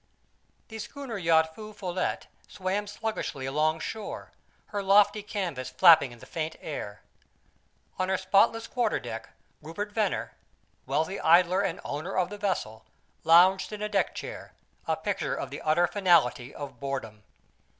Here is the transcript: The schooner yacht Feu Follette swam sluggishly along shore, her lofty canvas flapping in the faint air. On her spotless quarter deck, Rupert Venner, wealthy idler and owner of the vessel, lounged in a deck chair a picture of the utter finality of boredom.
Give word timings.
The 0.69 0.79
schooner 0.79 1.19
yacht 1.19 1.53
Feu 1.53 1.73
Follette 1.73 2.25
swam 2.47 2.87
sluggishly 2.87 3.45
along 3.45 3.81
shore, 3.81 4.31
her 4.69 4.81
lofty 4.81 5.21
canvas 5.21 5.69
flapping 5.69 6.11
in 6.11 6.17
the 6.17 6.25
faint 6.25 6.55
air. 6.59 7.03
On 7.99 8.09
her 8.09 8.17
spotless 8.17 8.65
quarter 8.65 8.99
deck, 8.99 9.29
Rupert 9.61 9.91
Venner, 9.91 10.33
wealthy 10.87 11.19
idler 11.19 11.61
and 11.61 11.79
owner 11.85 12.17
of 12.17 12.31
the 12.31 12.39
vessel, 12.39 12.83
lounged 13.23 13.71
in 13.71 13.83
a 13.83 13.89
deck 13.89 14.15
chair 14.15 14.53
a 14.87 14.95
picture 14.95 15.35
of 15.35 15.51
the 15.51 15.61
utter 15.61 15.85
finality 15.85 16.51
of 16.51 16.79
boredom. 16.79 17.21